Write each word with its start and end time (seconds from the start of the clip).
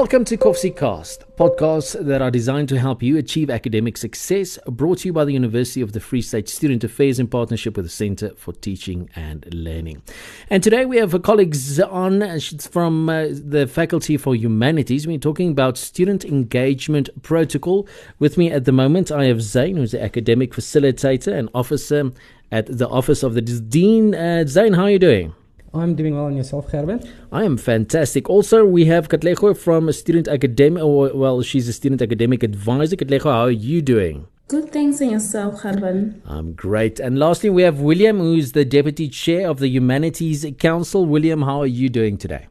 Welcome 0.00 0.24
to 0.24 0.38
Kovsie 0.38 0.74
Cast, 0.74 1.26
podcasts 1.36 1.92
that 2.06 2.22
are 2.22 2.30
designed 2.30 2.70
to 2.70 2.78
help 2.78 3.02
you 3.02 3.18
achieve 3.18 3.50
academic 3.50 3.98
success, 3.98 4.58
brought 4.66 5.00
to 5.00 5.08
you 5.08 5.12
by 5.12 5.26
the 5.26 5.34
University 5.34 5.82
of 5.82 5.92
the 5.92 6.00
Free 6.00 6.22
State 6.22 6.48
Student 6.48 6.82
Affairs 6.84 7.18
in 7.18 7.26
partnership 7.26 7.76
with 7.76 7.84
the 7.84 7.90
Center 7.90 8.30
for 8.30 8.54
Teaching 8.54 9.10
and 9.14 9.46
Learning. 9.52 10.00
And 10.48 10.62
today 10.62 10.86
we 10.86 10.96
have 10.96 11.12
a 11.12 11.20
colleagues 11.20 11.78
on 11.78 12.40
from 12.70 13.10
uh, 13.10 13.26
the 13.30 13.66
Faculty 13.66 14.16
for 14.16 14.34
Humanities. 14.34 15.06
We're 15.06 15.18
talking 15.18 15.50
about 15.50 15.76
student 15.76 16.24
engagement 16.24 17.10
protocol. 17.22 17.86
With 18.18 18.38
me 18.38 18.50
at 18.50 18.64
the 18.64 18.72
moment, 18.72 19.12
I 19.12 19.26
have 19.26 19.42
Zayne, 19.42 19.76
who's 19.76 19.92
the 19.92 20.02
academic 20.02 20.52
facilitator 20.52 21.38
and 21.38 21.50
officer 21.54 22.10
at 22.50 22.78
the 22.78 22.88
Office 22.88 23.22
of 23.22 23.34
the 23.34 23.42
Dean. 23.42 24.14
Uh, 24.14 24.44
Zayne, 24.46 24.74
how 24.74 24.84
are 24.84 24.90
you 24.90 24.98
doing? 24.98 25.34
I'm 25.72 25.94
doing 25.94 26.16
well 26.16 26.24
on 26.24 26.36
yourself, 26.36 26.68
Gerben. 26.68 27.08
I 27.30 27.44
am 27.44 27.56
fantastic. 27.56 28.28
Also, 28.28 28.64
we 28.64 28.86
have 28.86 29.08
Katlego 29.08 29.56
from 29.56 29.88
a 29.88 29.92
student 29.92 30.26
academic, 30.26 30.82
well, 30.84 31.42
she's 31.42 31.68
a 31.68 31.72
student 31.72 32.02
academic 32.02 32.42
advisor. 32.42 32.96
Katlego, 32.96 33.24
how 33.24 33.42
are 33.42 33.50
you 33.52 33.80
doing? 33.80 34.26
Good, 34.48 34.72
thanks, 34.72 35.00
and 35.00 35.12
yourself, 35.12 35.62
Gerben. 35.62 36.22
I'm 36.26 36.54
great. 36.54 36.98
And 36.98 37.20
lastly, 37.20 37.50
we 37.50 37.62
have 37.62 37.80
William, 37.80 38.18
who's 38.18 38.50
the 38.50 38.64
deputy 38.64 39.08
chair 39.08 39.48
of 39.48 39.60
the 39.60 39.68
Humanities 39.68 40.44
Council. 40.58 41.06
William, 41.06 41.42
how 41.42 41.60
are 41.60 41.66
you 41.66 41.88
doing 41.88 42.18
today? 42.18 42.48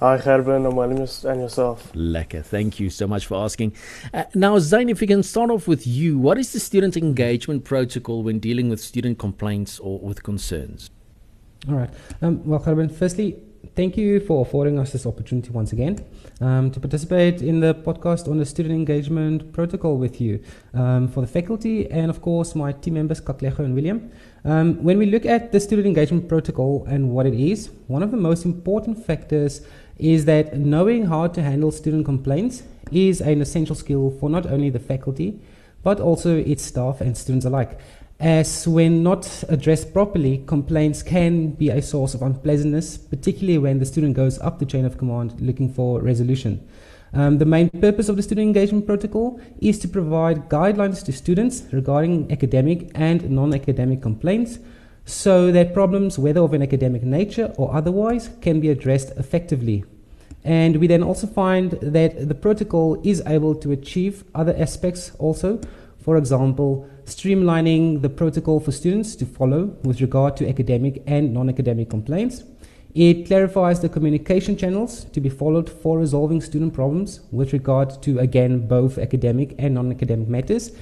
Hi, 0.00 0.18
Gerben. 0.18 0.68
I'm 0.68 0.76
well, 0.76 0.90
and 0.90 1.40
yourself? 1.40 1.90
Lekker. 1.94 2.44
Thank 2.44 2.80
you 2.80 2.90
so 2.90 3.06
much 3.06 3.24
for 3.24 3.42
asking. 3.42 3.74
Uh, 4.12 4.24
now, 4.34 4.58
Zayne, 4.58 4.90
if 4.90 5.00
we 5.00 5.06
can 5.06 5.22
start 5.22 5.50
off 5.50 5.66
with 5.66 5.86
you, 5.86 6.18
what 6.18 6.36
is 6.36 6.52
the 6.52 6.60
student 6.60 6.98
engagement 6.98 7.64
protocol 7.64 8.22
when 8.22 8.40
dealing 8.40 8.68
with 8.68 8.80
student 8.80 9.18
complaints 9.18 9.78
or 9.78 10.00
with 10.00 10.22
concerns? 10.22 10.90
All 11.68 11.76
right. 11.76 11.90
Um, 12.20 12.44
well, 12.44 12.58
Gerben, 12.58 12.90
firstly, 12.90 13.36
thank 13.76 13.96
you 13.96 14.18
for 14.18 14.44
affording 14.44 14.80
us 14.80 14.90
this 14.90 15.06
opportunity 15.06 15.50
once 15.50 15.72
again 15.72 16.04
um, 16.40 16.72
to 16.72 16.80
participate 16.80 17.40
in 17.40 17.60
the 17.60 17.72
podcast 17.72 18.28
on 18.28 18.38
the 18.38 18.44
student 18.44 18.74
engagement 18.74 19.52
protocol 19.52 19.96
with 19.96 20.20
you 20.20 20.42
um, 20.74 21.06
for 21.06 21.20
the 21.20 21.26
faculty 21.28 21.88
and, 21.88 22.10
of 22.10 22.20
course, 22.20 22.56
my 22.56 22.72
team 22.72 22.94
members, 22.94 23.20
Katlego 23.20 23.60
and 23.60 23.76
William. 23.76 24.10
Um, 24.44 24.82
when 24.82 24.98
we 24.98 25.06
look 25.06 25.24
at 25.24 25.52
the 25.52 25.60
student 25.60 25.86
engagement 25.86 26.28
protocol 26.28 26.84
and 26.88 27.10
what 27.10 27.26
it 27.26 27.34
is, 27.34 27.70
one 27.86 28.02
of 28.02 28.10
the 28.10 28.16
most 28.16 28.44
important 28.44 29.06
factors 29.06 29.64
is 29.98 30.24
that 30.24 30.58
knowing 30.58 31.06
how 31.06 31.28
to 31.28 31.40
handle 31.40 31.70
student 31.70 32.04
complaints 32.04 32.64
is 32.90 33.20
an 33.20 33.40
essential 33.40 33.76
skill 33.76 34.10
for 34.18 34.28
not 34.28 34.46
only 34.46 34.68
the 34.68 34.80
faculty 34.80 35.38
but 35.82 36.00
also 36.00 36.36
its 36.36 36.62
staff 36.62 37.00
and 37.00 37.16
students 37.16 37.46
alike 37.46 37.78
as 38.22 38.68
when 38.68 39.02
not 39.02 39.42
addressed 39.48 39.92
properly, 39.92 40.44
complaints 40.46 41.02
can 41.02 41.48
be 41.48 41.70
a 41.70 41.82
source 41.82 42.14
of 42.14 42.22
unpleasantness, 42.22 42.96
particularly 42.96 43.58
when 43.58 43.80
the 43.80 43.84
student 43.84 44.14
goes 44.14 44.38
up 44.38 44.60
the 44.60 44.64
chain 44.64 44.84
of 44.84 44.96
command 44.96 45.34
looking 45.40 45.68
for 45.68 46.00
resolution. 46.00 46.64
Um, 47.14 47.38
the 47.38 47.44
main 47.44 47.68
purpose 47.68 48.08
of 48.08 48.16
the 48.16 48.22
student 48.22 48.46
engagement 48.46 48.86
protocol 48.86 49.40
is 49.60 49.80
to 49.80 49.88
provide 49.88 50.48
guidelines 50.48 51.04
to 51.04 51.12
students 51.12 51.64
regarding 51.72 52.30
academic 52.30 52.92
and 52.94 53.28
non 53.28 53.52
academic 53.52 54.00
complaints 54.00 54.60
so 55.04 55.50
that 55.50 55.74
problems, 55.74 56.16
whether 56.16 56.42
of 56.42 56.54
an 56.54 56.62
academic 56.62 57.02
nature 57.02 57.52
or 57.58 57.74
otherwise, 57.74 58.30
can 58.40 58.60
be 58.60 58.70
addressed 58.70 59.10
effectively. 59.16 59.84
And 60.44 60.76
we 60.76 60.86
then 60.86 61.02
also 61.02 61.26
find 61.26 61.72
that 61.80 62.28
the 62.28 62.34
protocol 62.34 63.00
is 63.04 63.22
able 63.26 63.54
to 63.56 63.70
achieve 63.70 64.24
other 64.34 64.54
aspects 64.58 65.12
also. 65.18 65.60
For 65.98 66.16
example, 66.16 66.88
streamlining 67.04 68.02
the 68.02 68.08
protocol 68.08 68.58
for 68.58 68.72
students 68.72 69.14
to 69.16 69.26
follow 69.26 69.76
with 69.84 70.00
regard 70.00 70.36
to 70.38 70.48
academic 70.48 71.02
and 71.06 71.32
non 71.32 71.48
academic 71.48 71.90
complaints. 71.90 72.42
It 72.94 73.26
clarifies 73.26 73.80
the 73.80 73.88
communication 73.88 74.56
channels 74.56 75.04
to 75.04 75.20
be 75.20 75.30
followed 75.30 75.70
for 75.70 75.98
resolving 75.98 76.42
student 76.42 76.74
problems 76.74 77.20
with 77.30 77.52
regard 77.52 78.02
to, 78.02 78.18
again, 78.18 78.66
both 78.66 78.98
academic 78.98 79.54
and 79.58 79.74
non 79.74 79.92
academic 79.92 80.28
matters. 80.28 80.72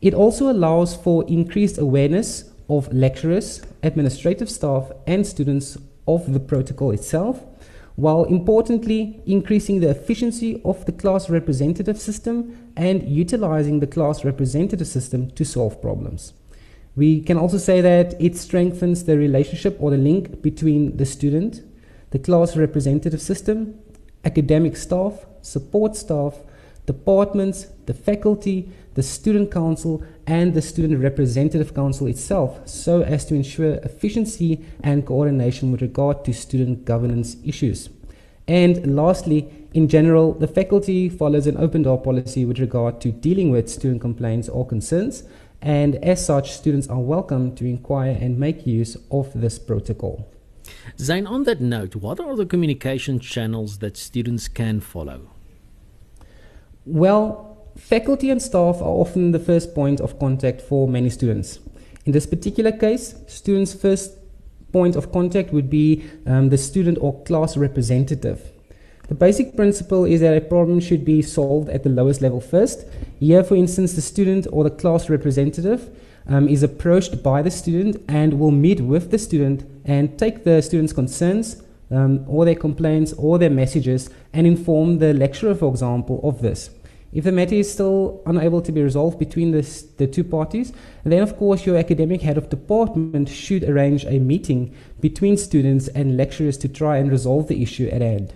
It 0.00 0.14
also 0.14 0.50
allows 0.50 0.96
for 0.96 1.24
increased 1.28 1.78
awareness 1.78 2.50
of 2.68 2.92
lecturers, 2.92 3.62
administrative 3.82 4.50
staff, 4.50 4.90
and 5.06 5.26
students 5.26 5.76
of 6.08 6.32
the 6.32 6.40
protocol 6.40 6.90
itself 6.90 7.44
while 7.96 8.24
importantly 8.24 9.22
increasing 9.26 9.80
the 9.80 9.90
efficiency 9.90 10.60
of 10.64 10.84
the 10.86 10.92
class 10.92 11.28
representative 11.28 12.00
system 12.00 12.72
and 12.76 13.02
utilizing 13.08 13.80
the 13.80 13.86
class 13.86 14.24
representative 14.24 14.86
system 14.86 15.30
to 15.32 15.44
solve 15.44 15.80
problems. 15.82 16.32
We 16.94 17.20
can 17.20 17.38
also 17.38 17.58
say 17.58 17.80
that 17.80 18.20
it 18.20 18.36
strengthens 18.36 19.04
the 19.04 19.16
relationship 19.16 19.76
or 19.80 19.90
the 19.90 19.96
link 19.96 20.42
between 20.42 20.96
the 20.96 21.06
student, 21.06 21.62
the 22.10 22.18
class 22.18 22.56
representative 22.56 23.22
system, 23.22 23.78
academic 24.24 24.76
staff, 24.76 25.26
support 25.40 25.96
staff, 25.96 26.36
departments, 26.86 27.66
the 27.86 27.94
faculty, 27.94 28.68
the 28.94 29.02
student 29.02 29.50
council, 29.50 30.04
and 30.26 30.54
the 30.54 30.62
student 30.62 31.02
representative 31.02 31.74
council 31.74 32.06
itself, 32.06 32.66
so 32.68 33.02
as 33.02 33.24
to 33.26 33.34
ensure 33.34 33.74
efficiency 33.76 34.64
and 34.82 35.06
coordination 35.06 35.72
with 35.72 35.82
regard 35.82 36.24
to 36.24 36.32
student 36.32 36.84
governance 36.84 37.36
issues. 37.44 37.88
And 38.46 38.96
lastly, 38.96 39.48
in 39.72 39.88
general, 39.88 40.32
the 40.32 40.48
faculty 40.48 41.08
follows 41.08 41.46
an 41.46 41.56
open 41.56 41.82
door 41.82 42.00
policy 42.00 42.44
with 42.44 42.58
regard 42.58 43.00
to 43.00 43.12
dealing 43.12 43.50
with 43.50 43.68
student 43.68 44.00
complaints 44.00 44.48
or 44.48 44.66
concerns, 44.66 45.24
and 45.60 45.94
as 45.96 46.26
such, 46.26 46.52
students 46.52 46.88
are 46.88 46.98
welcome 47.00 47.54
to 47.54 47.64
inquire 47.64 48.18
and 48.20 48.38
make 48.38 48.66
use 48.66 48.96
of 49.10 49.32
this 49.40 49.58
protocol. 49.58 50.28
Zayne, 50.98 51.26
on 51.26 51.44
that 51.44 51.60
note, 51.60 51.94
what 51.94 52.18
are 52.18 52.34
the 52.36 52.46
communication 52.46 53.20
channels 53.20 53.78
that 53.78 53.96
students 53.96 54.48
can 54.48 54.80
follow? 54.80 55.30
Well, 56.84 57.51
faculty 57.76 58.30
and 58.30 58.40
staff 58.40 58.76
are 58.76 58.96
often 59.02 59.32
the 59.32 59.38
first 59.38 59.74
point 59.74 60.00
of 60.00 60.18
contact 60.18 60.60
for 60.60 60.88
many 60.88 61.10
students. 61.10 61.58
In 62.04 62.12
this 62.12 62.26
particular 62.26 62.72
case, 62.72 63.14
students' 63.26 63.74
first 63.74 64.18
point 64.72 64.96
of 64.96 65.12
contact 65.12 65.52
would 65.52 65.70
be 65.70 66.04
um, 66.26 66.48
the 66.48 66.58
student 66.58 66.98
or 67.00 67.22
class 67.24 67.56
representative. 67.56 68.50
The 69.08 69.14
basic 69.14 69.56
principle 69.56 70.04
is 70.04 70.20
that 70.20 70.36
a 70.36 70.40
problem 70.40 70.80
should 70.80 71.04
be 71.04 71.22
solved 71.22 71.68
at 71.68 71.82
the 71.82 71.90
lowest 71.90 72.22
level 72.22 72.40
first. 72.40 72.86
Here, 73.20 73.44
for 73.44 73.56
instance, 73.56 73.92
the 73.92 74.00
student 74.00 74.46
or 74.50 74.64
the 74.64 74.70
class 74.70 75.10
representative 75.10 75.90
um, 76.26 76.48
is 76.48 76.62
approached 76.62 77.22
by 77.22 77.42
the 77.42 77.50
student 77.50 78.02
and 78.08 78.38
will 78.38 78.50
meet 78.50 78.80
with 78.80 79.10
the 79.10 79.18
student 79.18 79.64
and 79.84 80.18
take 80.18 80.44
the 80.44 80.62
student's 80.62 80.92
concerns 80.92 81.62
um, 81.90 82.24
or 82.26 82.44
their 82.44 82.54
complaints 82.54 83.12
or 83.14 83.38
their 83.38 83.50
messages 83.50 84.08
and 84.32 84.46
inform 84.46 84.98
the 84.98 85.12
lecturer, 85.12 85.54
for 85.54 85.70
example, 85.70 86.20
of 86.22 86.40
this. 86.40 86.70
If 87.12 87.24
the 87.24 87.32
matter 87.32 87.54
is 87.54 87.70
still 87.70 88.22
unable 88.24 88.62
to 88.62 88.72
be 88.72 88.82
resolved 88.82 89.18
between 89.18 89.50
this, 89.50 89.82
the 89.82 90.06
two 90.06 90.24
parties, 90.24 90.72
then 91.04 91.22
of 91.22 91.36
course 91.36 91.66
your 91.66 91.76
academic 91.76 92.22
head 92.22 92.38
of 92.38 92.48
department 92.48 93.28
should 93.28 93.64
arrange 93.64 94.06
a 94.06 94.18
meeting 94.18 94.74
between 94.98 95.36
students 95.36 95.88
and 95.88 96.16
lecturers 96.16 96.56
to 96.58 96.68
try 96.68 96.96
and 96.96 97.10
resolve 97.10 97.48
the 97.48 97.62
issue 97.62 97.86
at 97.88 98.00
hand. 98.00 98.32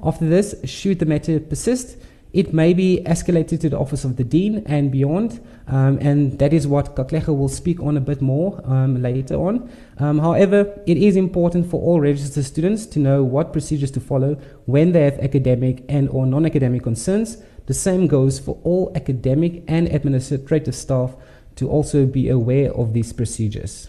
After 0.00 0.28
this, 0.28 0.54
should 0.64 1.00
the 1.00 1.06
matter 1.06 1.40
persist, 1.40 1.96
it 2.32 2.54
may 2.54 2.72
be 2.72 3.02
escalated 3.04 3.60
to 3.62 3.68
the 3.68 3.78
office 3.78 4.04
of 4.04 4.16
the 4.16 4.22
dean 4.22 4.62
and 4.66 4.92
beyond, 4.92 5.44
um, 5.66 5.98
and 6.00 6.38
that 6.38 6.52
is 6.52 6.68
what 6.68 6.94
Katlego 6.94 7.36
will 7.36 7.48
speak 7.48 7.80
on 7.80 7.96
a 7.96 8.00
bit 8.00 8.22
more 8.22 8.62
um, 8.64 9.02
later 9.02 9.34
on. 9.34 9.68
Um, 9.98 10.20
however, 10.20 10.80
it 10.86 10.96
is 10.96 11.16
important 11.16 11.68
for 11.68 11.82
all 11.82 12.00
registered 12.00 12.44
students 12.44 12.86
to 12.86 13.00
know 13.00 13.24
what 13.24 13.52
procedures 13.52 13.90
to 13.90 14.00
follow 14.00 14.36
when 14.66 14.92
they 14.92 15.02
have 15.02 15.18
academic 15.18 15.84
and 15.88 16.08
or 16.10 16.24
non-academic 16.24 16.84
concerns 16.84 17.38
the 17.70 17.74
same 17.74 18.08
goes 18.08 18.40
for 18.40 18.58
all 18.64 18.90
academic 18.96 19.62
and 19.68 19.86
administrative 19.86 20.74
staff 20.74 21.14
to 21.54 21.68
also 21.68 22.04
be 22.04 22.28
aware 22.28 22.72
of 22.72 22.94
these 22.94 23.12
procedures. 23.12 23.86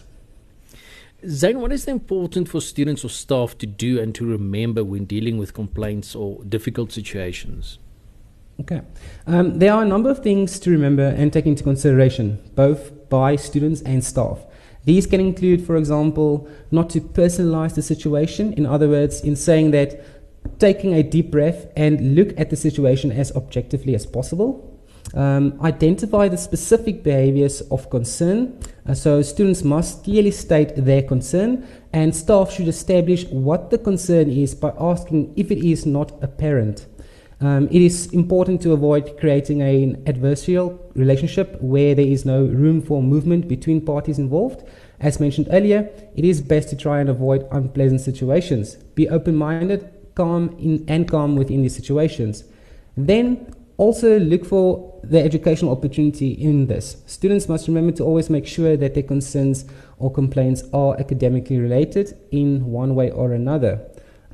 Zayne, 1.26 1.56
what 1.56 1.72
is 1.72 1.88
important 1.88 2.48
for 2.48 2.60
students 2.60 3.04
or 3.04 3.08
staff 3.08 3.58
to 3.58 3.66
do 3.66 3.98
and 4.00 4.14
to 4.14 4.24
remember 4.24 4.84
when 4.84 5.04
dealing 5.04 5.36
with 5.36 5.52
complaints 5.52 6.14
or 6.14 6.44
difficult 6.44 6.92
situations? 6.92 7.80
Okay. 8.60 8.82
Um, 9.26 9.58
there 9.58 9.72
are 9.72 9.82
a 9.82 9.88
number 9.94 10.10
of 10.10 10.22
things 10.22 10.60
to 10.60 10.70
remember 10.70 11.08
and 11.08 11.32
take 11.32 11.46
into 11.46 11.64
consideration, 11.64 12.38
both 12.54 13.08
by 13.08 13.34
students 13.34 13.82
and 13.82 14.04
staff. 14.04 14.46
These 14.84 15.08
can 15.08 15.18
include, 15.18 15.66
for 15.66 15.74
example, 15.74 16.48
not 16.70 16.88
to 16.90 17.00
personalize 17.00 17.74
the 17.74 17.82
situation. 17.82 18.52
In 18.52 18.64
other 18.64 18.88
words, 18.88 19.22
in 19.22 19.34
saying 19.34 19.72
that 19.72 20.21
taking 20.58 20.94
a 20.94 21.02
deep 21.02 21.30
breath 21.30 21.66
and 21.76 22.14
look 22.14 22.38
at 22.38 22.50
the 22.50 22.56
situation 22.56 23.10
as 23.12 23.32
objectively 23.32 23.94
as 23.94 24.06
possible. 24.06 24.68
Um, 25.14 25.58
identify 25.60 26.28
the 26.28 26.38
specific 26.38 27.02
behaviors 27.02 27.60
of 27.62 27.90
concern. 27.90 28.58
Uh, 28.88 28.94
so, 28.94 29.20
students 29.20 29.62
must 29.62 30.04
clearly 30.04 30.30
state 30.30 30.72
their 30.76 31.02
concern, 31.02 31.66
and 31.92 32.16
staff 32.16 32.50
should 32.52 32.68
establish 32.68 33.26
what 33.26 33.70
the 33.70 33.78
concern 33.78 34.30
is 34.30 34.54
by 34.54 34.72
asking 34.78 35.34
if 35.36 35.50
it 35.50 35.58
is 35.58 35.84
not 35.84 36.12
apparent. 36.22 36.86
Um, 37.42 37.66
it 37.72 37.82
is 37.82 38.06
important 38.12 38.62
to 38.62 38.72
avoid 38.72 39.18
creating 39.18 39.62
an 39.62 39.96
adversarial 40.04 40.78
relationship 40.94 41.60
where 41.60 41.94
there 41.94 42.06
is 42.06 42.24
no 42.24 42.44
room 42.44 42.80
for 42.80 43.02
movement 43.02 43.48
between 43.48 43.84
parties 43.84 44.18
involved. 44.18 44.62
As 45.00 45.18
mentioned 45.18 45.48
earlier, 45.50 45.90
it 46.14 46.24
is 46.24 46.40
best 46.40 46.68
to 46.68 46.76
try 46.76 47.00
and 47.00 47.10
avoid 47.10 47.48
unpleasant 47.50 48.00
situations. 48.00 48.76
Be 48.94 49.08
open 49.08 49.34
minded, 49.34 49.90
calm 50.14 50.54
in, 50.58 50.84
and 50.88 51.08
calm 51.08 51.36
within 51.36 51.62
these 51.62 51.74
situations. 51.74 52.44
Then 52.96 53.54
also 53.76 54.18
look 54.18 54.44
for 54.44 55.00
the 55.02 55.20
educational 55.20 55.72
opportunity 55.72 56.32
in 56.32 56.66
this. 56.66 57.02
Students 57.06 57.48
must 57.48 57.66
remember 57.66 57.92
to 57.92 58.04
always 58.04 58.30
make 58.30 58.46
sure 58.46 58.76
that 58.76 58.94
their 58.94 59.02
concerns 59.02 59.64
or 59.98 60.12
complaints 60.12 60.62
are 60.72 60.98
academically 61.00 61.58
related 61.58 62.16
in 62.30 62.66
one 62.66 62.94
way 62.94 63.10
or 63.10 63.32
another. 63.32 63.80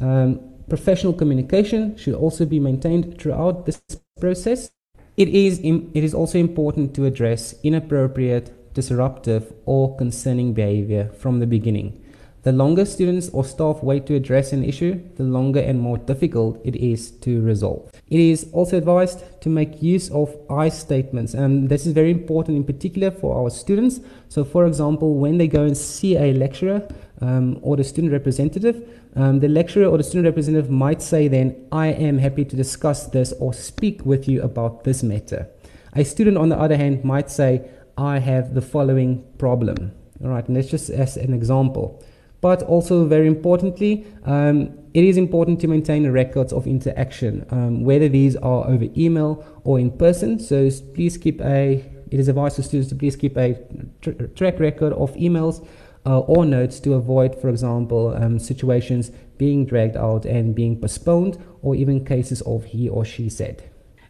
Um, 0.01 0.41
professional 0.69 1.13
communication 1.13 1.97
should 1.97 2.15
also 2.15 2.45
be 2.45 2.61
maintained 2.61 3.19
throughout 3.19 3.67
this 3.67 3.81
process. 4.21 4.71
It 5.17 5.29
is, 5.29 5.61
Im- 5.61 5.91
it 5.95 6.05
is 6.05 6.15
also 6.15 6.39
important 6.39 6.95
to 6.97 7.07
address 7.07 7.55
inappropriate, 7.63 8.75
disruptive, 8.75 9.53
or 9.65 9.97
concerning 9.97 10.53
behavior 10.53 11.11
from 11.19 11.41
the 11.41 11.47
beginning. 11.47 12.05
The 12.49 12.53
longer 12.53 12.87
students 12.87 13.29
or 13.35 13.45
staff 13.45 13.83
wait 13.83 14.06
to 14.06 14.15
address 14.15 14.55
an 14.55 14.65
issue, 14.65 15.03
the 15.17 15.23
longer 15.23 15.61
and 15.61 15.79
more 15.79 15.99
difficult 15.99 16.59
it 16.65 16.77
is 16.77 17.11
to 17.21 17.43
resolve. 17.43 17.93
It 18.09 18.21
is 18.21 18.49
also 18.55 18.79
advised 18.79 19.23
to 19.43 19.50
make 19.50 19.83
use 19.83 20.11
of 20.11 20.35
I 20.49 20.71
statements, 20.71 21.35
and 21.35 21.69
this 21.69 21.87
is 21.87 21.93
very 21.93 22.11
important 22.11 22.56
in 22.56 22.65
particular 22.65 23.11
for 23.11 23.39
our 23.39 23.50
students. 23.50 24.00
So, 24.31 24.45
for 24.45 24.67
example, 24.67 25.17
when 25.17 25.37
they 25.37 25.47
go 25.47 25.65
and 25.65 25.77
see 25.77 26.17
a 26.17 26.33
lecturer 26.33 26.89
um, 27.21 27.59
or 27.61 27.77
the 27.77 27.85
student 27.85 28.15
representative, 28.15 28.83
um, 29.15 29.41
the 29.41 29.49
lecturer 29.49 29.85
or 29.85 29.99
the 29.99 30.05
student 30.05 30.25
representative 30.25 30.71
might 30.71 31.03
say, 31.03 31.29
then, 31.29 31.55
I 31.71 31.89
am 31.89 32.17
happy 32.17 32.47
to 32.47 32.56
discuss 32.56 33.09
this 33.09 33.35
or 33.41 33.53
speak 33.53 34.06
with 34.06 34.27
you 34.27 34.41
about 34.41 34.85
this 34.85 35.03
matter. 35.03 35.51
A 35.93 36.03
student, 36.03 36.39
on 36.39 36.49
the 36.49 36.59
other 36.59 36.79
hand, 36.79 37.05
might 37.05 37.31
say, 37.31 37.69
I 37.99 38.21
have 38.21 38.55
the 38.55 38.62
following 38.62 39.23
problem. 39.37 39.93
All 40.25 40.31
right, 40.31 40.49
and 40.49 40.56
that's 40.56 40.71
just 40.71 40.89
as 40.89 41.19
an 41.19 41.35
example. 41.35 42.03
But 42.40 42.62
also, 42.62 43.05
very 43.05 43.26
importantly, 43.26 44.06
um, 44.25 44.79
it 44.94 45.05
is 45.05 45.17
important 45.17 45.61
to 45.61 45.67
maintain 45.67 46.08
records 46.11 46.52
of 46.52 46.67
interaction, 46.67 47.44
um, 47.50 47.85
whether 47.85 48.08
these 48.08 48.37
are 48.37 48.67
over 48.69 48.87
email 48.96 49.44
or 49.64 49.79
in 49.79 49.90
person. 49.90 50.38
So 50.38 50.69
please 50.94 51.19
keep 51.19 51.40
a, 51.40 51.85
it 52.11 52.20
is 52.20 52.29
advised 52.29 52.56
for 52.56 52.62
students 52.62 52.88
to 52.90 52.94
please 52.96 53.17
keep 53.17 53.37
a 53.37 53.58
tr- 54.00 54.23
track 54.35 54.61
record 54.61 54.93
of 54.93 55.14
emails 55.14 55.67
uh, 56.06 56.20
or 56.20 56.44
notes 56.44 56.81
to 56.81 56.94
avoid, 56.94 57.35
for 57.40 57.49
example, 57.49 58.14
um, 58.17 58.38
situations 58.38 59.11
being 59.37 59.67
dragged 59.67 59.96
out 59.96 60.25
and 60.25 60.55
being 60.55 60.81
postponed, 60.81 61.38
or 61.62 61.75
even 61.75 62.05
cases 62.05 62.41
of 62.43 62.64
he 62.64 62.88
or 62.88 63.05
she 63.05 63.29
said. 63.29 63.69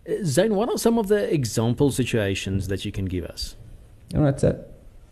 Uh, 0.08 0.22
Zayne, 0.22 0.54
what 0.54 0.68
are 0.68 0.78
some 0.78 0.98
of 0.98 1.08
the 1.08 1.32
example 1.32 1.90
situations 1.90 2.68
that 2.68 2.84
you 2.84 2.92
can 2.92 3.06
give 3.06 3.24
us? 3.24 3.56
All 4.14 4.22
right, 4.22 4.38
so 4.38 4.64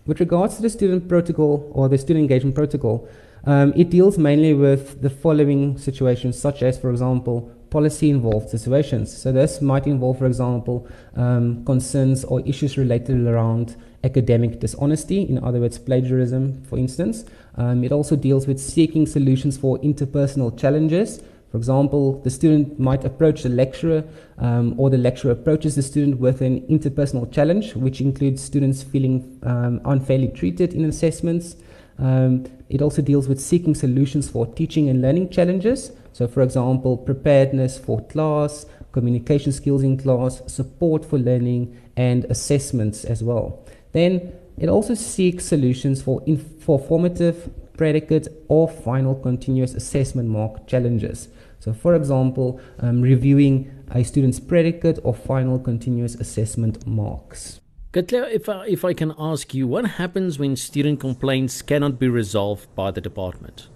with 0.06 0.20
regards 0.20 0.56
to 0.56 0.62
the 0.62 0.70
student 0.70 1.08
protocol 1.08 1.70
or 1.73 1.88
the 1.88 1.99
student 1.99 2.23
engagement 2.23 2.55
protocol, 2.55 3.08
um, 3.44 3.73
it 3.76 3.91
deals 3.91 4.19
mainly 4.19 4.55
with 4.55 5.03
the 5.03 5.11
following 5.11 5.79
situations, 5.79 6.38
such 6.38 6.62
as, 6.62 6.79
for 6.79 6.91
example, 6.91 7.53
policy 7.70 8.11
involved 8.11 8.49
situations. 8.49 9.17
So, 9.17 9.32
this 9.32 9.61
might 9.61 9.87
involve, 9.87 10.19
for 10.19 10.26
example, 10.26 10.88
um, 11.14 11.64
concerns 11.64 12.25
or 12.25 12.41
issues 12.41 12.76
related 12.76 13.25
around 13.26 13.76
academic 14.03 14.61
dishonesty, 14.61 15.23
in 15.23 15.43
other 15.44 15.61
words, 15.61 15.79
plagiarism, 15.79 16.62
for 16.64 16.79
instance. 16.79 17.25
Um, 17.56 17.85
it 17.85 17.93
also 17.93 18.17
deals 18.17 18.47
with 18.47 18.61
seeking 18.61 19.06
solutions 19.06 19.56
for 19.56 19.79
interpersonal 19.79 20.56
challenges. 20.58 21.23
For 21.56 21.61
example, 21.61 22.20
the 22.20 22.29
student 22.29 22.79
might 22.79 23.03
approach 23.06 23.43
the 23.43 23.49
lecturer, 23.49 24.05
um, 24.37 24.75
or 24.79 24.91
the 24.91 24.99
lecturer 24.99 25.31
approaches 25.31 25.75
the 25.75 25.81
student 25.81 26.20
with 26.20 26.43
an 26.43 26.61
interpersonal 26.67 27.32
challenge, 27.32 27.75
which 27.75 28.03
includes 28.03 28.44
students 28.44 28.82
feeling 28.82 29.41
um, 29.43 29.81
unfairly 29.87 30.29
treated 30.29 30.75
in 30.75 30.85
assessments. 30.85 31.56
Um, 31.99 32.44
it 32.69 32.82
also 32.82 33.00
deals 33.00 33.26
with 33.26 33.41
seeking 33.41 33.75
solutions 33.75 34.29
for 34.29 34.44
teaching 34.44 34.91
and 34.91 35.00
learning 35.00 35.31
challenges. 35.31 35.93
So, 36.12 36.29
for 36.29 36.43
example, 36.43 36.99
preparedness 36.99 37.79
for 37.79 38.05
class, 38.05 38.67
communication 38.93 39.50
skills 39.50 39.82
in 39.82 39.97
class, 39.97 40.43
support 40.53 41.06
for 41.06 41.19
learning, 41.19 41.75
and 41.97 42.26
assessments 42.26 43.03
as 43.06 43.25
well. 43.25 43.64
Then 43.93 44.35
it 44.58 44.69
also 44.69 44.93
seeks 44.93 45.47
solutions 45.47 46.03
for, 46.03 46.23
for 46.61 46.79
formative, 46.79 47.49
predicate, 47.79 48.29
or 48.49 48.69
final 48.69 49.14
continuous 49.14 49.73
assessment 49.73 50.29
mark 50.29 50.67
challenges. 50.67 51.29
So, 51.66 51.72
for 51.72 51.96
example, 51.96 52.60
um, 52.78 53.02
reviewing 53.02 53.68
a 53.90 54.04
student's 54.04 54.38
predicate 54.38 55.00
or 55.02 55.12
final 55.12 55.58
continuous 55.58 56.14
assessment 56.14 56.86
marks. 56.86 57.60
Katla, 57.92 58.28
if 58.30 58.48
I, 58.48 58.66
if 58.68 58.84
I 58.84 58.94
can 58.94 59.12
ask 59.18 59.52
you, 59.52 59.66
what 59.66 59.84
happens 59.84 60.38
when 60.38 60.54
student 60.54 61.00
complaints 61.00 61.62
cannot 61.62 61.98
be 61.98 62.06
resolved 62.06 62.72
by 62.76 62.92
the 62.92 63.00
department? 63.00 63.66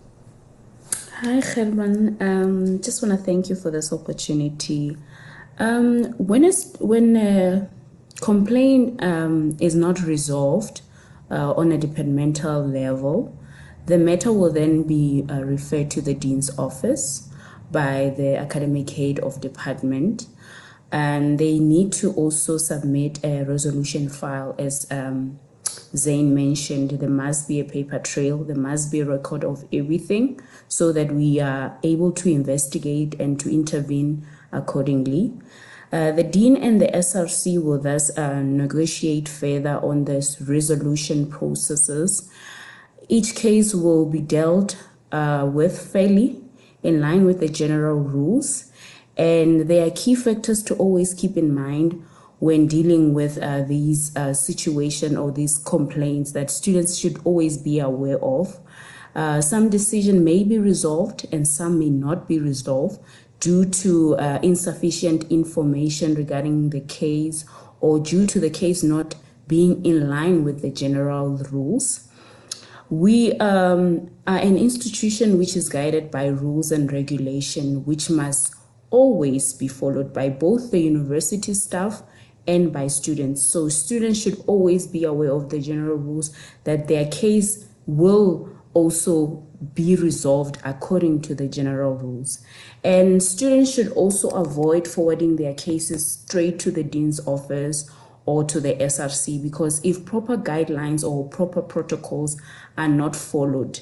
Hi, 1.17 1.41
Gerben. 1.41 2.23
Um, 2.23 2.81
just 2.81 3.03
want 3.03 3.19
to 3.19 3.25
thank 3.25 3.49
you 3.49 3.57
for 3.57 3.73
this 3.73 3.93
opportunity. 3.93 4.97
Um, 5.59 6.13
when 6.13 6.45
a, 6.45 6.53
when 6.79 7.17
a 7.17 7.69
complaint 8.21 9.03
um, 9.03 9.57
is 9.59 9.75
not 9.75 10.01
resolved 10.03 10.83
uh, 11.29 11.55
on 11.55 11.73
a 11.73 11.77
departmental 11.77 12.65
level, 12.65 13.37
the 13.87 13.99
matter 13.99 14.33
will 14.33 14.53
then 14.53 14.85
be 14.85 15.27
uh, 15.29 15.43
referred 15.43 15.91
to 15.91 16.01
the 16.01 16.15
dean's 16.15 16.57
office 16.57 17.27
by 17.71 18.13
the 18.17 18.37
academic 18.37 18.91
head 18.91 19.19
of 19.21 19.41
department 19.41 20.27
and 20.93 21.39
they 21.39 21.59
need 21.59 21.93
to 21.93 22.13
also 22.15 22.57
submit 22.57 23.23
a 23.25 23.45
resolution 23.45 24.09
file 24.09 24.55
as 24.59 24.87
um, 24.91 25.39
Zayne 25.95 26.35
mentioned, 26.35 26.91
there 26.91 27.09
must 27.09 27.49
be 27.49 27.61
a 27.61 27.65
paper 27.65 27.99
trail, 27.99 28.39
there 28.45 28.57
must 28.57 28.93
be 28.93 29.01
a 29.01 29.05
record 29.05 29.45
of 29.45 29.65
everything 29.73 30.41
so 30.69 30.93
that 30.93 31.13
we 31.13 31.41
are 31.41 31.77
able 31.83 32.13
to 32.13 32.31
investigate 32.31 33.15
and 33.21 33.39
to 33.41 33.53
intervene 33.53 34.27
accordingly. 34.53 35.33
Uh, 35.93 36.13
the 36.13 36.23
Dean 36.23 36.57
and 36.57 36.81
the 36.81 36.87
SRC 36.87 37.63
will 37.63 37.81
thus 37.81 38.17
uh, 38.17 38.41
negotiate 38.43 39.29
further 39.29 39.79
on 39.83 40.05
this 40.05 40.41
resolution 40.41 41.29
processes. 41.29 42.31
Each 43.09 43.35
case 43.35 43.75
will 43.75 44.07
be 44.07 44.21
dealt 44.21 44.77
uh, 45.11 45.51
with 45.53 45.91
fairly 45.93 46.41
in 46.83 47.01
line 47.01 47.25
with 47.25 47.41
the 47.41 47.49
general 47.49 47.99
rules, 48.01 48.71
and 49.17 49.69
there 49.69 49.87
are 49.87 49.91
key 49.91 50.15
factors 50.15 50.63
to 50.65 50.75
always 50.77 51.15
keep 51.15 51.37
in 51.37 51.55
mind 51.55 52.03
when 52.39 52.67
dealing 52.67 53.13
with 53.13 53.39
uh, 53.39 53.63
these 53.63 54.17
uh, 54.17 54.33
situation 54.33 55.17
or 55.17 55.31
these 55.31 55.59
complaints 55.59 56.33
that 56.33 56.51
students 56.51 56.97
should 56.97 57.21
always 57.25 57.59
be 57.59 57.79
aware 57.79 58.19
of. 58.25 58.59
Uh, 59.15 59.41
some 59.41 59.69
decision 59.69 60.25
may 60.25 60.43
be 60.43 60.59
resolved 60.59 61.27
and 61.33 61.47
some 61.47 61.79
may 61.79 61.91
not 61.91 62.27
be 62.27 62.39
resolved 62.39 62.99
due 63.41 63.65
to 63.65 64.17
uh, 64.17 64.39
insufficient 64.43 65.31
information 65.31 66.15
regarding 66.15 66.71
the 66.71 66.81
case 66.81 67.45
or 67.81 67.99
due 67.99 68.27
to 68.27 68.41
the 68.41 68.51
case 68.51 68.83
not 68.83 69.15
being 69.47 69.85
in 69.85 70.09
line 70.09 70.45
with 70.45 70.63
the 70.63 70.71
general 70.71 71.37
rules. 71.51 72.09
We 72.91 73.35
um, 73.35 74.11
are 74.27 74.39
an 74.39 74.59
institution 74.59 75.39
which 75.39 75.57
is 75.57 75.69
guided 75.69 76.11
by 76.11 76.27
rules 76.27 76.73
and 76.73 76.93
regulation, 76.93 77.85
which 77.85 78.11
must 78.11 78.55
always 78.91 79.53
be 79.53 79.69
followed 79.69 80.13
by 80.13 80.29
both 80.29 80.73
the 80.73 80.81
university 80.81 81.55
staff 81.55 82.03
and 82.49 82.73
by 82.73 82.89
students. 82.89 83.43
So 83.43 83.69
students 83.69 84.21
should 84.21 84.43
always 84.49 84.89
be 84.89 85.05
aware 85.05 85.31
of 85.31 85.51
the 85.51 85.61
general 85.61 85.97
rules 85.97 86.35
that 86.65 86.89
their 86.89 87.07
case 87.07 87.65
will 87.87 88.49
also 88.75 89.47
be 89.75 89.95
resolved 89.95 90.59
according 90.65 91.23
to 91.23 91.35
the 91.35 91.47
general 91.47 91.95
rules. 91.95 92.45
And 92.83 93.23
students 93.23 93.73
should 93.73 93.93
also 93.93 94.31
avoid 94.31 94.89
forwarding 94.89 95.37
their 95.37 95.55
cases 95.55 96.11
straight 96.11 96.59
to 96.61 96.71
the 96.71 96.83
dean's 96.83 97.25
office 97.27 97.89
or 98.27 98.45
to 98.45 98.61
the 98.61 98.75
SRC 98.75 99.43
because 99.43 99.81
if 99.85 100.05
proper 100.05 100.37
guidelines 100.37 101.09
or 101.09 101.29
proper 101.29 101.63
protocols 101.63 102.41
are 102.81 102.89
not 102.89 103.15
followed 103.15 103.81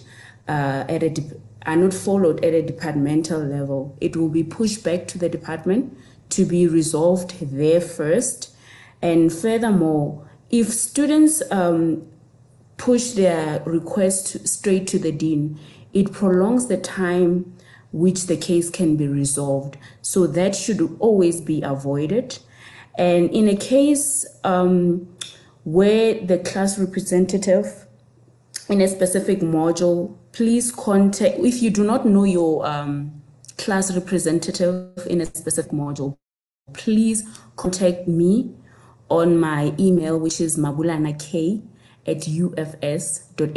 uh, 0.49 0.85
at 0.89 1.03
a 1.03 1.11
de- 1.11 1.41
are 1.67 1.77
not 1.77 1.93
followed 1.93 2.43
at 2.45 2.55
a 2.55 2.63
departmental 2.63 3.41
level, 3.41 3.97
it 4.01 4.17
will 4.17 4.31
be 4.31 4.43
pushed 4.43 4.83
back 4.83 5.07
to 5.07 5.19
the 5.19 5.29
department 5.29 5.97
to 6.31 6.45
be 6.45 6.67
resolved 6.67 7.35
there 7.41 7.81
first. 7.81 8.55
And 9.03 9.33
furthermore, 9.33 10.27
if 10.51 10.69
students 10.69 11.43
um, 11.51 12.09
push 12.79 13.13
their 13.13 13.63
request 13.67 14.49
straight 14.49 14.87
to 14.89 14.99
the 14.99 15.13
dean, 15.13 15.59
it 15.93 16.13
prolongs 16.13 16.69
the 16.69 16.79
time 16.79 17.55
which 17.93 18.27
the 18.27 18.37
case 18.37 18.71
can 18.71 18.97
be 18.97 19.09
resolved. 19.09 19.77
So 20.01 20.27
that 20.27 20.55
should 20.55 20.97
always 21.01 21.41
be 21.41 21.61
avoided. 21.63 22.39
And 22.97 23.31
in 23.31 23.49
a 23.49 23.57
case 23.57 24.27
um, 24.43 25.09
where 25.65 26.15
the 26.15 26.39
class 26.39 26.79
representative 26.79 27.88
in 28.69 28.81
a 28.83 28.89
specific 28.89 29.41
module, 29.41 30.17
please 30.33 30.71
contact, 30.71 31.39
if 31.39 31.63
you 31.63 31.71
do 31.71 31.85
not 31.85 32.05
know 32.05 32.25
your 32.25 32.67
um, 32.67 33.23
class 33.57 33.95
representative 33.95 35.07
in 35.07 35.21
a 35.21 35.27
specific 35.27 35.73
module, 35.73 36.17
please 36.75 37.25
contact 37.57 38.07
me 38.07 38.55
on 39.09 39.39
my 39.39 39.75
email, 39.79 40.19
which 40.19 40.41
is 40.41 40.59
mabulanak 40.59 41.63
at 42.07 42.19
ufs.ac.za. 42.29 43.51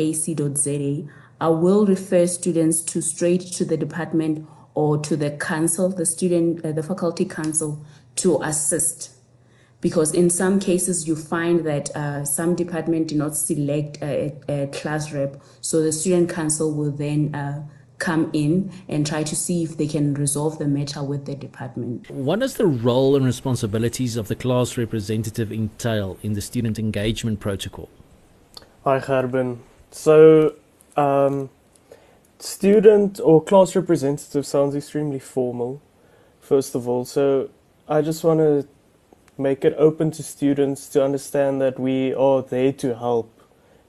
I 1.41 1.47
will 1.47 1.85
refer 1.85 2.27
students 2.27 2.81
to 2.83 3.01
straight 3.01 3.41
to 3.41 3.65
the 3.65 3.75
Department 3.75 4.47
or 4.75 4.97
to 4.99 5.17
the 5.17 5.31
council, 5.31 5.89
the 5.89 6.05
student, 6.05 6.63
uh, 6.63 6.71
the 6.71 6.83
faculty 6.83 7.25
council, 7.25 7.85
to 8.17 8.41
assist. 8.43 9.09
Because 9.81 10.13
in 10.13 10.29
some 10.29 10.59
cases, 10.59 11.07
you 11.07 11.15
find 11.15 11.65
that 11.65 11.89
uh, 11.95 12.23
some 12.23 12.55
department 12.55 13.07
do 13.07 13.15
not 13.15 13.35
select 13.35 13.97
a, 14.01 14.33
a, 14.47 14.67
class 14.67 15.11
rep, 15.11 15.41
so 15.59 15.81
the 15.81 15.91
student 15.91 16.29
council 16.29 16.71
will 16.71 16.91
then 16.91 17.33
uh, 17.33 17.63
come 18.01 18.29
in 18.33 18.71
and 18.88 19.05
try 19.05 19.23
to 19.23 19.35
see 19.35 19.63
if 19.63 19.77
they 19.77 19.88
can 19.88 20.13
resolve 20.15 20.59
the 20.59 20.67
matter 20.67 21.03
with 21.03 21.25
the 21.25 21.35
department. 21.35 22.09
What 22.09 22.39
does 22.39 22.55
the 22.55 22.65
role 22.67 23.15
and 23.15 23.25
responsibilities 23.25 24.17
of 24.17 24.27
the 24.27 24.35
class 24.35 24.77
representative 24.77 25.51
entail 25.51 26.17
in 26.21 26.33
the 26.33 26.41
student 26.41 26.77
engagement 26.77 27.39
protocol? 27.39 27.89
Hi, 28.83 29.00
Gerben. 29.00 29.59
So, 29.91 30.55
um, 30.95 31.50
student 32.39 33.19
or 33.23 33.43
class 33.43 33.75
representative 33.75 34.45
sounds 34.45 34.75
extremely 34.75 35.19
formal, 35.19 35.81
first 36.39 36.73
of 36.73 36.88
all. 36.88 37.05
So, 37.05 37.50
I 37.88 38.01
just 38.01 38.23
want 38.23 38.39
to 38.39 38.67
make 39.41 39.65
it 39.65 39.74
open 39.77 40.12
to 40.12 40.24
students 40.24 40.88
to 40.89 41.03
understand 41.03 41.62
that 41.62 41.79
we 41.79 42.13
are 42.13 42.41
there 42.41 42.71
to 42.74 42.95
help. 42.95 43.29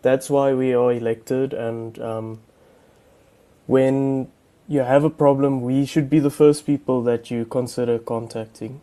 That's 0.03 0.29
why 0.29 0.53
we 0.53 0.75
are 0.75 0.93
elected, 0.93 1.53
and 1.53 1.99
um, 2.01 2.41
when 3.67 4.29
you 4.67 4.81
have 4.81 5.05
a 5.05 5.11
problem, 5.11 5.61
we 5.63 5.87
should 5.87 6.09
be 6.09 6.19
the 6.19 6.31
first 6.31 6.67
people 6.67 7.03
that 7.03 7.31
you 7.31 7.45
consider 7.45 7.99
contacting. 7.99 8.81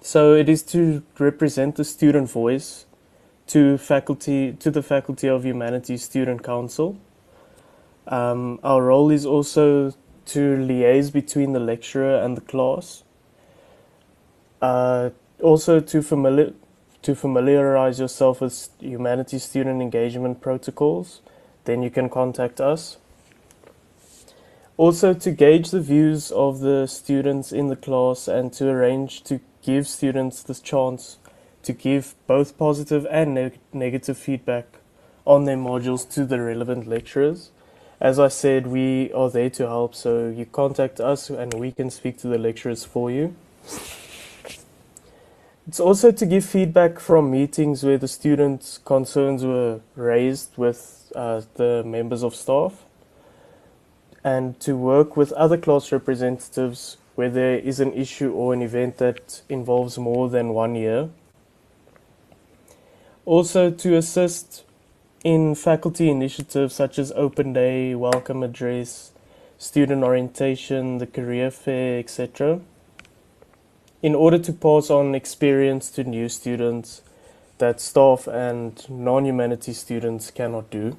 So 0.00 0.34
it 0.34 0.48
is 0.48 0.62
to 0.74 1.02
represent 1.18 1.76
the 1.76 1.84
student 1.84 2.30
voice 2.30 2.86
to 3.48 3.76
faculty 3.76 4.52
to 4.52 4.70
the 4.70 4.82
Faculty 4.82 5.28
of 5.28 5.44
Humanities 5.44 6.04
Student 6.04 6.42
Council. 6.42 6.96
Um, 8.06 8.60
our 8.62 8.82
role 8.82 9.10
is 9.10 9.26
also 9.26 9.92
to 10.26 10.56
liaise 10.56 11.12
between 11.12 11.52
the 11.52 11.60
lecturer 11.60 12.16
and 12.16 12.36
the 12.36 12.40
class. 12.40 13.02
Uh, 14.62 15.10
also 15.42 15.80
to 15.80 16.02
familiar 16.02 16.52
to 17.02 17.14
familiarize 17.14 17.98
yourself 17.98 18.42
with 18.42 18.68
humanities 18.78 19.44
student 19.44 19.80
engagement 19.80 20.40
protocols, 20.42 21.22
then 21.64 21.82
you 21.82 21.90
can 21.90 22.10
contact 22.10 22.60
us. 22.60 22.98
Also 24.76 25.14
to 25.14 25.30
gauge 25.30 25.70
the 25.70 25.80
views 25.80 26.30
of 26.30 26.60
the 26.60 26.86
students 26.86 27.52
in 27.52 27.68
the 27.68 27.76
class 27.76 28.28
and 28.28 28.52
to 28.52 28.68
arrange 28.68 29.22
to 29.24 29.40
give 29.62 29.86
students 29.86 30.42
the 30.42 30.54
chance 30.54 31.16
to 31.62 31.72
give 31.72 32.14
both 32.26 32.56
positive 32.56 33.06
and 33.10 33.34
neg- 33.34 33.58
negative 33.72 34.16
feedback 34.16 34.66
on 35.26 35.44
their 35.44 35.56
modules 35.56 36.10
to 36.10 36.24
the 36.24 36.40
relevant 36.40 36.86
lecturers. 36.86 37.50
As 38.00 38.18
I 38.18 38.28
said, 38.28 38.66
we 38.66 39.12
are 39.12 39.28
there 39.28 39.50
to 39.50 39.66
help, 39.66 39.94
so 39.94 40.28
you 40.28 40.46
contact 40.46 41.00
us 41.00 41.28
and 41.28 41.52
we 41.52 41.72
can 41.72 41.90
speak 41.90 42.16
to 42.18 42.28
the 42.28 42.38
lecturers 42.38 42.84
for 42.84 43.10
you. 43.10 43.34
It's 45.66 45.80
also 45.80 46.10
to 46.10 46.26
give 46.26 46.44
feedback 46.44 46.98
from 46.98 47.30
meetings 47.30 47.84
where 47.84 47.98
the 47.98 48.08
students' 48.08 48.78
concerns 48.78 49.44
were 49.44 49.80
raised 49.94 50.56
with 50.56 51.12
uh, 51.14 51.42
the 51.54 51.82
members 51.84 52.22
of 52.22 52.34
staff, 52.34 52.84
and 54.24 54.58
to 54.60 54.76
work 54.76 55.16
with 55.16 55.32
other 55.32 55.56
class 55.56 55.92
representatives 55.92 56.96
where 57.14 57.30
there 57.30 57.58
is 57.58 57.80
an 57.80 57.92
issue 57.92 58.32
or 58.32 58.52
an 58.52 58.62
event 58.62 58.98
that 58.98 59.42
involves 59.48 59.98
more 59.98 60.28
than 60.28 60.54
one 60.54 60.74
year 60.74 61.10
also 63.30 63.70
to 63.70 63.96
assist 63.96 64.64
in 65.22 65.54
faculty 65.54 66.10
initiatives 66.10 66.74
such 66.74 66.98
as 66.98 67.12
Open 67.12 67.52
Day, 67.52 67.94
Welcome 67.94 68.42
Address, 68.42 69.12
Student 69.56 70.02
Orientation, 70.02 70.98
the 70.98 71.06
Career 71.06 71.50
Fair, 71.52 72.00
etc., 72.00 72.60
in 74.02 74.14
order 74.14 74.38
to 74.38 74.52
pass 74.52 74.90
on 74.90 75.14
experience 75.14 75.90
to 75.90 76.04
new 76.04 76.28
students 76.28 77.02
that 77.58 77.80
staff 77.80 78.26
and 78.26 78.88
non 78.88 79.26
humanity 79.26 79.72
students 79.72 80.30
cannot 80.30 80.70
do. 80.70 80.96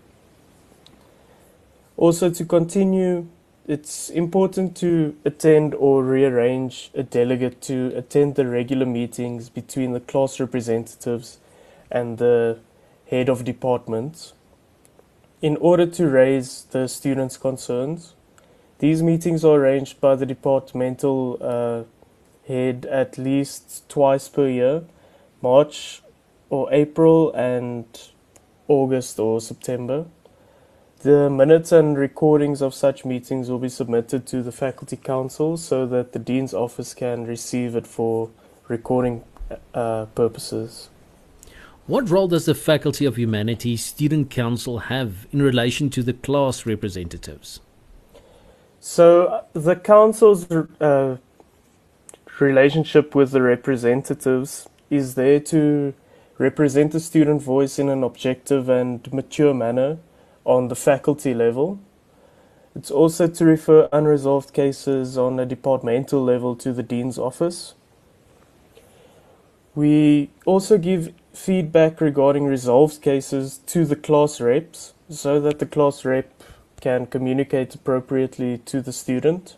Also, 1.98 2.30
to 2.30 2.46
continue, 2.46 3.28
it's 3.68 4.10
important 4.10 4.76
to 4.78 5.16
attend 5.26 5.76
or 5.76 6.04
rearrange 6.04 6.90
a 6.94 7.04
delegate 7.04 7.62
to 7.62 7.92
attend 7.96 8.36
the 8.36 8.48
regular 8.48 8.86
meetings 8.86 9.50
between 9.50 9.94
the 9.94 10.00
class 10.00 10.40
representatives 10.40 11.38
and 11.92 12.18
the 12.18 12.58
head 13.10 13.30
of 13.30 13.44
departments 13.44 14.34
in 15.42 15.58
order 15.58 15.86
to 15.86 16.08
raise 16.08 16.64
the 16.72 16.88
students' 16.88 17.38
concerns. 17.38 18.14
These 18.80 19.04
meetings 19.04 19.44
are 19.44 19.56
arranged 19.56 20.00
by 20.00 20.16
the 20.16 20.26
departmental 20.26 21.38
uh, 21.42 21.84
head 22.48 22.86
at 22.86 23.18
least 23.18 23.88
twice 23.90 24.28
per 24.30 24.48
year, 24.48 24.84
March 25.42 26.02
or 26.50 26.72
April 26.74 27.32
and 27.34 27.86
August 28.68 29.20
or 29.20 29.42
September. 29.42 30.06
The 31.00 31.30
minutes 31.30 31.72
and 31.72 31.98
recordings 31.98 32.62
of 32.62 32.76
such 32.76 33.06
meetings 33.06 33.50
will 33.50 33.58
be 33.58 33.70
submitted 33.70 34.28
to 34.28 34.44
the 34.44 34.52
Faculty 34.52 34.98
Council 34.98 35.58
so 35.58 35.88
that 35.88 36.12
the 36.12 36.20
Dean's 36.20 36.54
office 36.54 36.94
can 36.94 37.26
receive 37.26 37.76
it 37.76 37.88
for 37.88 38.30
recording 38.68 39.24
uh, 39.74 40.06
purposes. 40.14 40.90
What 41.88 42.10
role 42.10 42.28
does 42.28 42.46
the 42.46 42.54
Faculty 42.54 43.06
of 43.06 43.18
Humanities 43.18 43.84
Student 43.84 44.30
Council 44.30 44.78
have 44.80 45.28
in 45.32 45.42
relation 45.42 45.90
to 45.90 46.04
the 46.04 46.14
class 46.14 46.66
representatives? 46.68 47.60
So, 48.80 49.26
uh, 49.26 49.44
the 49.54 49.76
council's 49.76 50.50
uh, 50.52 51.18
relationship 52.42 53.16
with 53.16 53.32
the 53.32 53.42
representatives 53.42 54.68
is 54.90 55.16
there 55.16 55.40
to 55.40 55.94
represent 56.38 56.92
the 56.92 57.00
student 57.00 57.42
voice 57.42 57.78
in 57.78 57.88
an 57.88 58.04
objective 58.04 58.68
and 58.68 59.12
mature 59.14 59.54
manner 59.54 60.00
on 60.44 60.68
the 60.68 60.76
faculty 60.76 61.34
level. 61.34 61.80
It's 62.76 62.90
also 62.90 63.28
to 63.28 63.46
refer 63.46 63.90
unresolved 63.92 64.54
cases 64.54 65.18
on 65.18 65.40
a 65.40 65.46
departmental 65.46 66.24
level 66.24 66.56
to 66.58 66.74
the 66.74 66.84
Dean's 66.84 67.18
office. 67.18 67.76
We 69.76 70.30
also 70.46 70.78
give 70.78 71.14
feedback 71.34 72.02
regarding 72.02 72.46
resolved 72.46 73.02
cases 73.02 73.60
to 73.68 73.86
the 73.86 73.96
class 73.96 74.42
reps 74.42 74.94
so 75.10 75.40
that 75.40 75.60
the 75.60 75.66
class 75.66 76.04
rep 76.04 76.32
can 76.82 77.06
communicate 77.06 77.76
appropriately 77.76 78.58
to 78.60 78.82
the 78.82 78.92
student. 78.92 79.56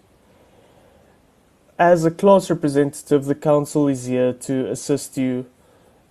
As 1.83 2.05
a 2.05 2.11
class 2.11 2.49
representative, 2.49 3.25
the 3.25 3.35
council 3.35 3.89
is 3.89 4.05
here 4.05 4.31
to 4.31 4.69
assist 4.71 5.17
you 5.17 5.47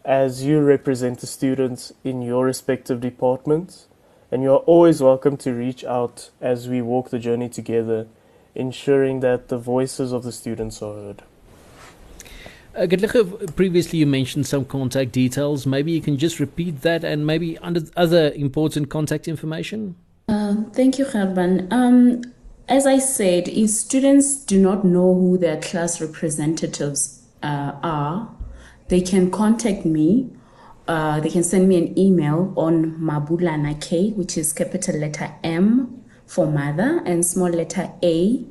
as 0.04 0.44
you 0.44 0.60
represent 0.60 1.20
the 1.20 1.26
students 1.26 1.94
in 2.04 2.20
your 2.20 2.44
respective 2.44 3.00
departments, 3.00 3.86
and 4.30 4.42
you 4.42 4.52
are 4.52 4.64
always 4.66 5.00
welcome 5.00 5.38
to 5.38 5.54
reach 5.54 5.82
out 5.82 6.28
as 6.42 6.68
we 6.68 6.82
walk 6.82 7.08
the 7.08 7.18
journey 7.18 7.48
together, 7.48 8.06
ensuring 8.54 9.20
that 9.20 9.48
the 9.48 9.56
voices 9.56 10.12
of 10.12 10.24
the 10.24 10.30
students 10.30 10.82
are 10.82 10.92
heard. 10.92 11.22
Uh, 12.76 13.46
previously 13.56 14.00
you 14.00 14.06
mentioned 14.06 14.46
some 14.46 14.66
contact 14.66 15.10
details. 15.10 15.66
Maybe 15.66 15.90
you 15.92 16.02
can 16.02 16.18
just 16.18 16.38
repeat 16.38 16.82
that 16.82 17.02
and 17.02 17.26
maybe 17.26 17.56
under 17.60 17.80
other 17.96 18.30
important 18.32 18.90
contact 18.90 19.26
information. 19.26 19.96
Uh, 20.28 20.54
thank 20.74 20.98
you, 20.98 21.06
Gerben. 21.06 21.72
Um, 21.72 22.20
as 22.72 22.86
I 22.86 22.98
said, 23.00 23.48
if 23.48 23.68
students 23.68 24.34
do 24.34 24.58
not 24.58 24.82
know 24.82 25.12
who 25.12 25.36
their 25.36 25.60
class 25.60 26.00
representatives 26.00 27.22
uh, 27.42 27.72
are, 27.82 28.34
they 28.88 29.02
can 29.02 29.30
contact 29.30 29.84
me. 29.84 30.30
Uh, 30.88 31.20
they 31.20 31.28
can 31.28 31.42
send 31.42 31.68
me 31.68 31.76
an 31.76 31.98
email 31.98 32.50
on 32.56 32.98
Mabulana 32.98 33.78
K, 33.78 34.12
which 34.12 34.38
is 34.38 34.54
capital 34.54 34.96
letter 34.96 35.34
M 35.44 36.02
for 36.24 36.46
mother 36.46 37.02
and 37.04 37.26
small 37.26 37.50
letter 37.50 37.92
A, 38.02 38.42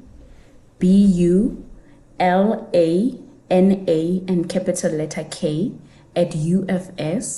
B 0.78 0.88
U 0.88 1.66
L 2.20 2.70
A 2.75 3.20
N 3.50 3.84
A 3.88 4.24
and 4.28 4.48
capital 4.48 4.92
letter 4.92 5.25
K 5.32 5.72
at 6.16 6.36
ufs.ac.za 6.36 7.32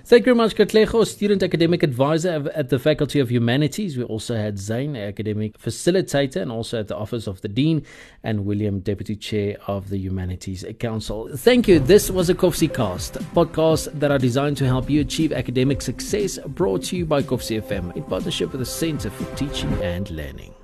Thank 0.09 0.23
you 0.23 0.33
very 0.33 0.37
much, 0.37 0.55
Katlego, 0.55 1.07
Student 1.07 1.43
Academic 1.43 1.83
Advisor 1.83 2.51
at 2.55 2.71
the 2.71 2.79
Faculty 2.79 3.21
of 3.21 3.31
Humanities. 3.31 3.99
We 3.99 4.05
also 4.05 4.37
had 4.37 4.59
Zayne, 4.59 4.97
Academic 4.97 5.59
Facilitator, 5.59 6.41
and 6.41 6.51
also 6.51 6.81
at 6.81 6.89
the 6.89 6.97
Office 6.97 7.27
of 7.27 7.43
the 7.43 7.49
Dean, 7.49 7.85
and 8.25 8.47
William, 8.47 8.81
Deputy 8.81 9.15
Chair 9.15 9.59
of 9.67 9.91
the 9.91 9.99
Humanities 9.99 10.65
Council. 10.79 11.29
Thank 11.37 11.69
you. 11.69 11.79
This 11.79 12.11
was 12.11 12.31
a 12.31 12.35
Kovsie 12.35 12.73
Cast, 12.73 13.17
podcasts 13.35 13.93
that 14.01 14.11
are 14.11 14.17
designed 14.17 14.57
to 14.57 14.65
help 14.65 14.89
you 14.89 15.03
achieve 15.03 15.31
academic 15.31 15.83
success, 15.83 16.39
brought 16.39 16.85
to 16.85 16.97
you 16.97 17.05
by 17.05 17.21
Kovsie 17.21 17.61
FM 17.61 17.95
in 17.95 18.03
partnership 18.05 18.51
with 18.53 18.61
the 18.61 18.65
Center 18.65 19.11
for 19.11 19.37
Teaching 19.37 19.71
and 19.83 20.11
Learning. 20.11 20.55